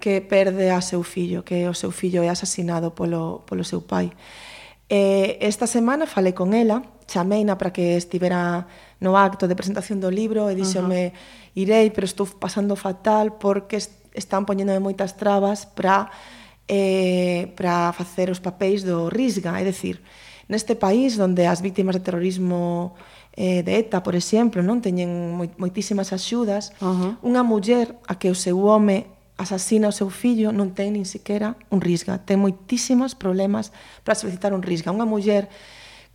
que 0.03 0.19
perde 0.19 0.75
a 0.75 0.83
seu 0.83 1.07
fillo, 1.07 1.47
que 1.47 1.71
o 1.71 1.74
seu 1.74 1.95
fillo 1.95 2.19
é 2.19 2.27
asesinado 2.27 2.91
polo 2.91 3.47
polo 3.47 3.63
seu 3.63 3.79
pai. 3.79 4.12
E 4.91 5.39
esta 5.39 5.71
semana 5.71 6.03
falei 6.03 6.35
con 6.35 6.51
ela 6.51 6.83
chameina 7.07 7.57
para 7.57 7.71
que 7.71 7.95
estivera 7.97 8.67
no 9.00 9.17
acto 9.17 9.47
de 9.47 9.55
presentación 9.55 10.01
do 10.01 10.09
libro 10.09 10.50
e 10.50 10.55
díxome, 10.55 11.01
uh 11.07 11.12
-huh. 11.13 11.62
irei, 11.62 11.88
pero 11.93 12.05
estou 12.05 12.25
pasando 12.25 12.75
fatal 12.75 13.38
porque 13.38 13.77
están 14.15 14.45
poñéndome 14.45 14.79
moitas 14.79 15.13
trabas 15.13 15.65
para 15.65 16.09
eh, 16.67 17.53
para 17.55 17.93
facer 17.93 18.31
os 18.33 18.41
papéis 18.41 18.81
do 18.81 19.09
Risga, 19.09 19.53
é 19.62 19.63
dicir, 19.63 20.01
neste 20.50 20.74
país 20.74 21.17
onde 21.21 21.45
as 21.45 21.62
víctimas 21.62 21.93
de 21.95 22.01
terrorismo 22.01 22.95
eh, 23.38 23.62
de 23.62 23.77
ETA, 23.77 24.01
por 24.01 24.15
exemplo, 24.15 24.65
non 24.65 24.81
teñen 24.81 25.38
moi, 25.38 25.51
moitísimas 25.62 26.09
axudas, 26.09 26.74
uh 26.81 26.89
-huh. 26.89 27.12
unha 27.21 27.45
muller 27.45 27.93
a 28.09 28.17
que 28.17 28.33
o 28.33 28.38
seu 28.38 28.57
home 28.65 29.05
asasina 29.38 29.91
o 29.91 29.95
seu 29.95 30.07
fillo 30.07 30.55
non 30.55 30.71
ten 30.71 30.95
nin 30.95 31.03
sequera 31.03 31.59
un 31.67 31.83
Risga, 31.83 32.24
ten 32.24 32.39
moitísimos 32.39 33.13
problemas 33.13 33.75
para 34.07 34.15
solicitar 34.15 34.55
un 34.55 34.63
Risga. 34.63 34.95
Unha 34.95 35.03
muller 35.03 35.51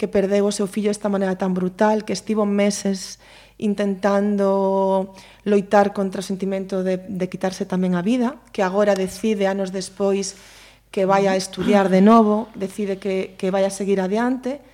que 0.00 0.08
perdeu 0.08 0.48
o 0.48 0.56
seu 0.56 0.64
fillo 0.64 0.88
desta 0.88 1.12
maneira 1.12 1.36
tan 1.36 1.52
brutal, 1.52 2.08
que 2.08 2.16
estivo 2.16 2.48
meses 2.48 3.20
intentando 3.60 5.12
loitar 5.44 5.92
contra 5.92 6.24
o 6.24 6.24
sentimento 6.24 6.80
de, 6.80 6.96
de 7.04 7.28
quitarse 7.28 7.68
tamén 7.68 7.92
a 7.92 8.00
vida, 8.00 8.40
que 8.56 8.64
agora 8.64 8.96
decide 8.96 9.44
anos 9.44 9.68
despois 9.68 10.40
que 10.88 11.04
vai 11.04 11.28
a 11.28 11.36
estudiar 11.36 11.92
de 11.92 12.00
novo, 12.00 12.48
decide 12.56 12.96
que, 12.96 13.36
que 13.36 13.52
vai 13.52 13.68
a 13.68 13.70
seguir 13.70 14.00
adiante, 14.00 14.64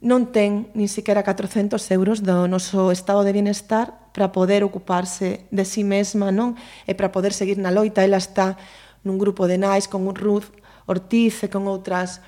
non 0.00 0.32
ten 0.32 0.72
nin 0.72 0.88
siquiera 0.88 1.20
400 1.20 1.76
euros 1.92 2.24
do 2.24 2.48
noso 2.48 2.88
estado 2.88 3.20
de 3.20 3.36
bienestar 3.36 3.92
para 4.16 4.32
poder 4.32 4.64
ocuparse 4.64 5.44
de 5.52 5.64
si 5.68 5.80
sí 5.80 5.82
mesma, 5.84 6.32
non? 6.32 6.56
E 6.88 6.96
para 6.96 7.12
poder 7.12 7.36
seguir 7.36 7.60
na 7.60 7.68
loita, 7.68 8.00
ela 8.00 8.16
está 8.16 8.56
nun 9.04 9.20
grupo 9.20 9.44
de 9.44 9.60
nais 9.60 9.84
con 9.84 10.08
un 10.08 10.16
Ruth 10.16 10.48
Ortiz 10.88 11.44
e 11.44 11.52
con 11.52 11.68
outras 11.68 12.24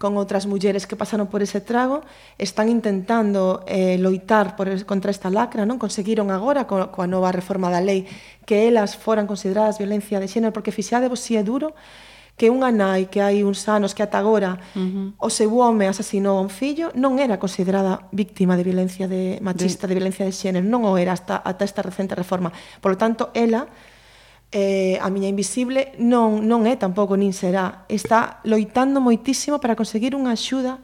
con 0.00 0.16
outras 0.16 0.48
mulleres 0.48 0.88
que 0.88 0.96
pasaron 0.96 1.28
por 1.28 1.44
ese 1.44 1.60
trago, 1.60 2.00
están 2.40 2.72
intentando 2.72 3.60
eh, 3.68 4.00
loitar 4.00 4.56
por, 4.56 4.72
contra 4.88 5.12
esta 5.12 5.28
lacra, 5.28 5.68
non 5.68 5.76
conseguiron 5.76 6.32
agora 6.32 6.64
co, 6.64 6.88
coa 6.88 7.04
nova 7.04 7.28
reforma 7.28 7.68
da 7.68 7.84
lei 7.84 8.08
que 8.48 8.64
elas 8.64 8.96
foran 8.96 9.28
consideradas 9.28 9.76
violencia 9.76 10.16
de 10.16 10.24
xénero, 10.24 10.56
porque 10.56 10.72
fixadevos 10.72 11.20
si 11.20 11.36
é 11.36 11.44
duro 11.44 11.76
que 12.40 12.48
unha 12.48 12.72
nai 12.72 13.12
que 13.12 13.20
hai 13.20 13.44
uns 13.44 13.68
anos 13.68 13.92
que 13.92 14.00
ata 14.00 14.16
agora 14.16 14.56
uh 14.72 14.80
-huh. 14.80 15.06
o 15.20 15.28
seu 15.28 15.52
home 15.52 15.84
asasinou 15.84 16.40
a 16.40 16.42
un 16.42 16.48
fillo 16.48 16.88
non 16.96 17.20
era 17.20 17.36
considerada 17.36 18.08
víctima 18.08 18.56
de 18.56 18.64
violencia 18.64 19.04
de 19.04 19.36
machista, 19.44 19.84
de, 19.84 19.92
de 19.92 19.98
violencia 20.00 20.24
de 20.24 20.32
xénero, 20.32 20.64
non 20.64 20.88
o 20.88 20.96
era 20.96 21.12
hasta, 21.12 21.44
ata 21.44 21.68
esta 21.68 21.84
recente 21.84 22.16
reforma. 22.16 22.48
Por 22.80 22.96
lo 22.96 22.96
tanto, 22.96 23.28
ela 23.36 23.68
eh, 24.50 24.98
a 24.98 25.06
miña 25.10 25.30
invisible 25.30 25.94
non, 26.02 26.42
non 26.42 26.66
é 26.66 26.74
tampouco 26.74 27.14
nin 27.14 27.30
será. 27.30 27.86
Está 27.86 28.42
loitando 28.42 28.98
moitísimo 28.98 29.62
para 29.62 29.78
conseguir 29.78 30.18
unha 30.18 30.34
axuda 30.34 30.82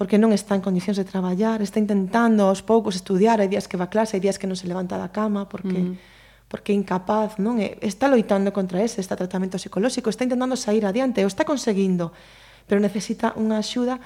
porque 0.00 0.16
non 0.16 0.32
está 0.32 0.56
en 0.56 0.64
condicións 0.64 0.96
de 0.96 1.04
traballar, 1.04 1.60
está 1.60 1.76
intentando 1.76 2.48
aos 2.48 2.64
poucos 2.64 2.96
estudiar, 2.96 3.36
hai 3.36 3.52
días 3.52 3.68
que 3.68 3.76
va 3.76 3.84
a 3.84 3.92
clase, 3.92 4.16
hai 4.16 4.24
días 4.24 4.40
que 4.40 4.48
non 4.48 4.56
se 4.56 4.64
levanta 4.64 4.96
da 4.96 5.12
cama 5.12 5.44
porque 5.44 5.76
mm. 5.76 6.48
porque 6.48 6.72
é 6.72 6.76
incapaz, 6.80 7.36
non? 7.36 7.60
Está 7.60 8.08
loitando 8.08 8.48
contra 8.48 8.80
ese, 8.80 9.04
está 9.04 9.12
tratamento 9.12 9.60
psicolóxico, 9.60 10.08
está 10.08 10.24
intentando 10.24 10.56
sair 10.56 10.88
adiante, 10.88 11.20
o 11.20 11.28
está 11.28 11.44
conseguindo, 11.44 12.16
pero 12.64 12.80
necesita 12.80 13.36
unha 13.36 13.60
axuda 13.60 14.00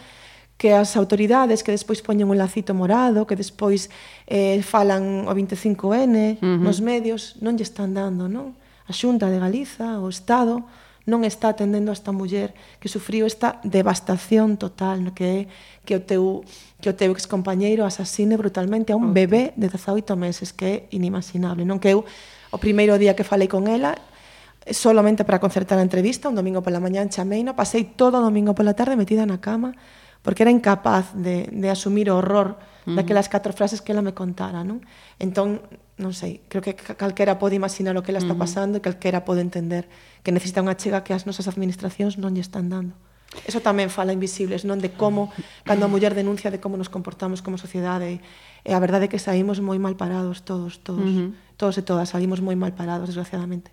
que 0.59 0.75
as 0.75 0.99
autoridades 0.99 1.63
que 1.63 1.71
despois 1.71 2.03
poñen 2.03 2.27
un 2.27 2.43
lacito 2.43 2.75
morado, 2.75 3.23
que 3.23 3.39
despois 3.39 3.87
eh, 4.27 4.59
falan 4.67 5.31
o 5.31 5.33
25N 5.35 5.79
uh 5.79 6.43
-huh. 6.43 6.59
nos 6.59 6.83
medios, 6.83 7.39
non 7.39 7.55
lle 7.55 7.63
están 7.63 7.95
dando, 7.95 8.27
non? 8.27 8.59
a 8.89 8.93
Xunta 8.93 9.33
de 9.33 9.39
Galiza, 9.41 10.01
o 10.01 10.09
Estado, 10.09 10.65
non 11.05 11.21
está 11.29 11.53
atendendo 11.53 11.93
a 11.93 11.97
esta 11.97 12.17
muller 12.17 12.57
que 12.81 12.89
sufriu 12.89 13.29
esta 13.29 13.61
devastación 13.61 14.57
total 14.57 15.13
que 15.13 15.25
é 15.25 15.39
que 15.85 15.95
o 15.97 16.01
teu 16.01 16.41
que 16.81 16.89
o 16.89 16.97
teu 16.97 17.13
excompañeiro 17.13 17.85
asasine 17.85 18.41
brutalmente 18.41 18.93
a 18.93 18.97
un 18.97 19.13
bebé 19.13 19.53
de 19.61 19.69
18 19.69 20.17
meses 20.17 20.57
que 20.57 20.65
é 20.65 20.77
inimaginable, 20.97 21.69
non 21.69 21.77
que 21.77 21.93
eu 21.93 22.09
o 22.49 22.57
primeiro 22.57 22.97
día 22.97 23.13
que 23.13 23.25
falei 23.25 23.53
con 23.53 23.69
ela 23.69 24.01
solamente 24.73 25.29
para 25.29 25.45
concertar 25.45 25.77
a 25.77 25.85
entrevista, 25.85 26.33
un 26.33 26.41
domingo 26.41 26.65
pola 26.65 26.81
mañán 26.81 27.13
chameina, 27.13 27.53
pasei 27.53 27.85
todo 27.85 28.17
o 28.17 28.25
domingo 28.25 28.57
pola 28.57 28.73
tarde 28.73 28.97
metida 28.97 29.29
na 29.29 29.45
cama 29.45 29.77
porque 30.25 30.43
era 30.43 30.51
incapaz 30.51 31.13
de, 31.13 31.53
de 31.53 31.69
asumir 31.69 32.09
o 32.09 32.17
horror 32.17 32.57
uh 32.57 32.91
-huh. 32.91 32.97
daquelas 32.97 33.29
catro 33.29 33.53
frases 33.53 33.85
que 33.85 33.93
ela 33.93 34.01
me 34.01 34.17
contara, 34.17 34.65
non? 34.65 34.81
Entón, 35.21 35.61
non 36.01 36.17
sei, 36.17 36.41
creo 36.49 36.65
que 36.65 36.75
calquera 36.75 37.39
pode 37.39 37.55
imaginar 37.55 37.95
o 37.95 38.03
que 38.03 38.11
ela 38.11 38.19
está 38.25 38.35
pasando 38.35 38.75
uh 38.75 38.81
-huh. 38.81 38.83
e 38.83 38.87
calquera 38.89 39.23
pode 39.23 39.45
entender 39.45 39.87
que 40.25 40.33
necesita 40.33 40.65
unha 40.65 40.75
chega 40.75 41.05
que 41.05 41.13
as 41.13 41.29
nosas 41.29 41.47
administracións 41.47 42.17
non 42.17 42.33
lle 42.33 42.43
están 42.43 42.73
dando. 42.73 42.97
Eso 43.45 43.61
tamén 43.61 43.93
fala 43.93 44.17
invisibles, 44.17 44.65
non 44.65 44.81
de 44.81 44.97
como 44.97 45.29
cando 45.69 45.85
a 45.85 45.93
muller 45.93 46.17
denuncia 46.17 46.49
de 46.49 46.59
como 46.59 46.81
nos 46.81 46.89
comportamos 46.89 47.45
como 47.45 47.61
sociedade 47.61 48.25
e 48.65 48.71
a 48.73 48.81
verdade 48.81 49.07
é 49.07 49.11
que 49.13 49.21
saímos 49.21 49.61
moi 49.61 49.77
mal 49.77 49.95
parados 50.01 50.41
todos, 50.41 50.81
todos, 50.81 51.05
uh 51.05 51.29
-huh. 51.29 51.31
todos 51.61 51.77
e 51.77 51.83
todas 51.85 52.09
saímos 52.09 52.41
moi 52.41 52.57
mal 52.57 52.73
parados 52.73 53.13
desgraciadamente. 53.13 53.69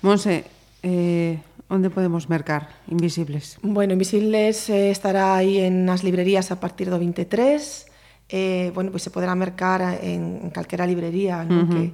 Monse, 0.00 0.48
eh 0.80 1.38
Onde 1.72 1.88
podemos 1.88 2.28
mercar 2.28 2.68
Invisibles? 2.92 3.56
Bueno, 3.64 3.96
Invisibles 3.96 4.68
eh, 4.68 4.92
estará 4.92 5.32
aí 5.40 5.64
en 5.64 5.88
as 5.88 6.04
librerías 6.04 6.52
a 6.52 6.60
partir 6.60 6.92
do 6.92 7.00
23. 7.00 7.88
Eh, 8.28 8.68
bueno, 8.76 8.92
pois 8.92 9.00
pues 9.00 9.08
se 9.08 9.10
poderá 9.10 9.32
mercar 9.32 9.80
en, 10.04 10.44
en 10.44 10.50
calquera 10.52 10.84
librería, 10.84 11.48
non? 11.48 11.64
Uh 11.64 11.64
-huh. 11.64 11.72
que 11.72 11.84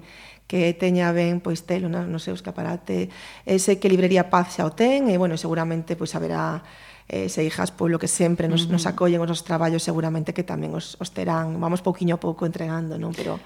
que 0.49 0.73
teña 0.75 1.13
ben 1.15 1.39
pois 1.39 1.63
telo 1.63 1.87
no, 1.87 2.09
no 2.09 2.19
seu 2.19 2.35
escaparate. 2.35 3.07
E 3.47 3.55
eh, 3.55 3.59
sei 3.63 3.79
que 3.79 3.87
librería 3.87 4.27
Paz 4.27 4.59
xa 4.59 4.67
o 4.67 4.75
ten 4.75 5.07
e 5.07 5.15
bueno, 5.15 5.39
seguramente 5.39 5.95
pois 5.95 6.11
haberá 6.19 6.67
eh, 7.07 7.31
se 7.31 7.47
hijas 7.47 7.71
polo 7.71 8.03
que 8.03 8.11
sempre 8.11 8.51
nos, 8.51 8.67
uh 8.67 8.75
-huh. 8.75 8.75
nos 8.75 8.85
acollen 8.91 9.23
os 9.23 9.31
nosos 9.31 9.47
traballos, 9.47 9.87
seguramente 9.87 10.35
que 10.35 10.43
tamén 10.43 10.75
os, 10.75 10.99
os 10.99 11.15
terán, 11.15 11.55
vamos 11.63 11.87
pouquiño 11.87 12.19
a 12.19 12.21
pouco 12.21 12.51
entregando, 12.51 12.99
non? 12.99 13.15
Pero 13.15 13.39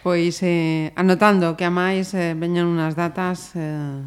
pois 0.00 0.40
eh, 0.40 0.96
anotando 0.96 1.58
que 1.58 1.68
a 1.68 1.72
máis 1.74 2.14
eh, 2.16 2.32
veñan 2.32 2.72
unhas 2.72 2.96
datas 2.96 3.52
eh, 3.58 4.00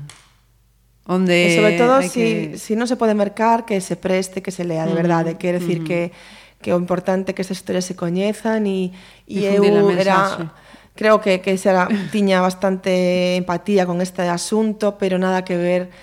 Onde 1.08 1.48
e 1.48 1.56
sobre 1.56 1.80
todo 1.80 2.04
si, 2.04 2.52
que... 2.54 2.60
si 2.60 2.76
non 2.76 2.84
se 2.84 3.00
pode 3.00 3.16
mercar 3.16 3.64
que 3.64 3.80
se 3.80 3.96
preste, 3.96 4.44
que 4.44 4.52
se 4.52 4.68
lea 4.68 4.84
de 4.84 4.92
verdade, 4.92 5.34
mm, 5.34 5.36
eh, 5.36 5.40
quer 5.40 5.54
decir 5.56 5.80
mm. 5.82 5.88
que 5.88 6.02
que 6.60 6.74
o 6.74 6.78
importante 6.78 7.32
que 7.32 7.42
estas 7.46 7.64
historias 7.64 7.88
se 7.88 7.96
coñezan 7.96 8.68
e 8.68 8.92
e 9.24 9.48
eu 9.48 9.64
era 9.94 10.52
creo 10.98 11.24
que 11.24 11.40
que 11.40 11.56
era, 11.56 11.88
tiña 12.12 12.44
bastante 12.44 13.40
empatía 13.40 13.88
con 13.88 14.04
este 14.04 14.28
asunto, 14.28 15.00
pero 15.00 15.16
nada 15.16 15.48
que 15.48 15.56
ver 15.56 15.94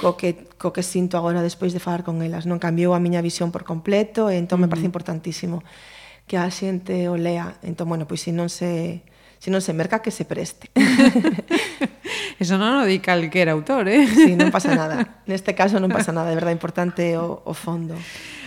co 0.00 0.16
que 0.16 0.48
co 0.56 0.72
que 0.72 0.80
sinto 0.80 1.20
agora 1.20 1.44
despois 1.44 1.76
de 1.76 1.82
falar 1.82 2.00
con 2.00 2.24
elas, 2.24 2.48
non 2.48 2.56
cambiou 2.56 2.96
a 2.96 3.02
miña 3.02 3.20
visión 3.20 3.52
por 3.52 3.68
completo, 3.68 4.32
e 4.32 4.40
entón 4.40 4.58
mm. 4.58 4.62
me 4.64 4.70
parece 4.70 4.88
mm. 4.88 4.92
importantísimo 4.96 5.56
que 6.24 6.40
a 6.40 6.48
xente 6.48 7.12
o 7.12 7.20
lea. 7.20 7.60
Entón, 7.60 7.92
bueno, 7.92 8.08
pois 8.08 8.24
se 8.24 8.32
non 8.32 8.48
se 8.48 9.04
se 9.44 9.52
non 9.52 9.60
se 9.60 9.76
merca 9.76 10.00
que 10.00 10.08
se 10.08 10.24
preste. 10.24 10.72
Eso 12.40 12.56
non 12.56 12.80
o 12.80 12.88
di 12.88 12.96
calquera 13.04 13.52
autor, 13.52 13.92
eh? 13.92 14.08
Sí, 14.08 14.40
non 14.40 14.48
pasa 14.48 14.72
nada. 14.72 15.20
Neste 15.28 15.52
caso 15.52 15.76
non 15.76 15.92
pasa 15.92 16.16
nada, 16.16 16.32
de 16.32 16.40
verdade 16.40 16.56
importante 16.56 17.20
o, 17.20 17.44
o 17.44 17.52
fondo. 17.52 17.92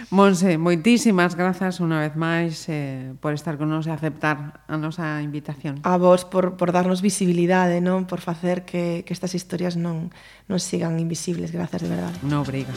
Monse, 0.09 0.57
moitísimas 0.57 1.37
grazas 1.37 1.77
unha 1.77 2.01
vez 2.01 2.17
máis 2.17 2.65
eh, 2.65 3.13
por 3.21 3.37
estar 3.37 3.61
con 3.61 3.69
nos 3.69 3.85
e 3.85 3.93
aceptar 3.93 4.65
a 4.65 4.73
nosa 4.73 5.21
invitación. 5.21 5.85
A 5.85 6.01
vos 6.01 6.25
por, 6.25 6.57
por 6.57 6.73
darnos 6.73 7.05
visibilidade, 7.05 7.77
non? 7.77 8.09
Por 8.09 8.17
facer 8.17 8.65
que, 8.65 9.05
que 9.05 9.13
estas 9.13 9.37
historias 9.37 9.77
non, 9.77 10.09
non 10.49 10.57
sigan 10.57 10.97
invisibles. 10.97 11.53
Grazas, 11.53 11.85
de 11.85 11.93
verdade. 11.93 12.17
No, 12.25 12.41
obriga. 12.41 12.73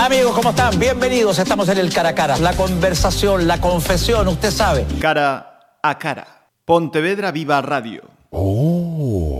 Amigos, 0.00 0.32
¿cómo 0.32 0.50
están? 0.50 0.78
Bienvenidos. 0.78 1.40
Estamos 1.40 1.68
en 1.70 1.78
el 1.78 1.92
cara 1.92 2.10
a 2.10 2.14
cara. 2.14 2.38
La 2.38 2.52
conversación, 2.52 3.48
la 3.48 3.60
confesión, 3.60 4.28
usted 4.28 4.52
sabe. 4.52 4.86
Cara 5.00 5.74
a 5.82 5.98
cara. 5.98 6.24
Pontevedra 6.64 7.32
Viva 7.32 7.60
Radio. 7.62 8.04
Oh. 8.30 9.37